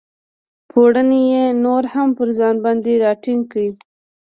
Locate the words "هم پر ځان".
1.93-2.55